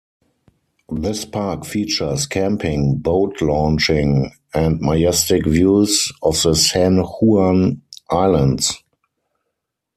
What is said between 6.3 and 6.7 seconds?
the